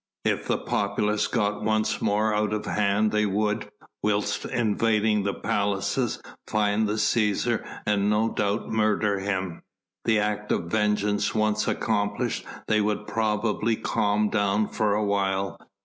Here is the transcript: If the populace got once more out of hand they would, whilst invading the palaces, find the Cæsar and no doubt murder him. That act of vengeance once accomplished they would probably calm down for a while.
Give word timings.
If 0.25 0.47
the 0.47 0.57
populace 0.57 1.27
got 1.27 1.61
once 1.63 2.01
more 2.01 2.33
out 2.33 2.53
of 2.53 2.65
hand 2.65 3.11
they 3.11 3.27
would, 3.27 3.69
whilst 4.01 4.45
invading 4.45 5.21
the 5.21 5.33
palaces, 5.35 6.19
find 6.47 6.87
the 6.87 6.93
Cæsar 6.95 7.63
and 7.85 8.09
no 8.09 8.31
doubt 8.33 8.67
murder 8.71 9.19
him. 9.19 9.61
That 10.05 10.17
act 10.17 10.51
of 10.51 10.63
vengeance 10.71 11.35
once 11.35 11.67
accomplished 11.67 12.45
they 12.67 12.81
would 12.81 13.05
probably 13.05 13.75
calm 13.75 14.29
down 14.31 14.69
for 14.69 14.95
a 14.95 15.05
while. 15.05 15.59